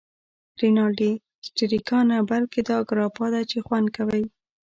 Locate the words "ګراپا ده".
2.89-3.41